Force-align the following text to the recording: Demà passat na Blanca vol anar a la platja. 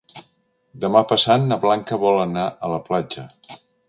Demà 0.85 1.03
passat 1.11 1.45
na 1.51 1.59
Blanca 1.65 1.99
vol 2.05 2.17
anar 2.23 2.47
a 2.69 2.73
la 2.73 2.81
platja. 2.89 3.27